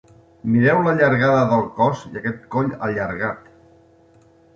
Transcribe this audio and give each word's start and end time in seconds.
Mireu 0.51 0.79
la 0.85 0.93
llargada 1.01 1.43
del 1.51 1.61
cos 1.79 2.01
i 2.13 2.17
aquest 2.21 2.39
coll 2.57 2.71
allargat. 2.87 3.45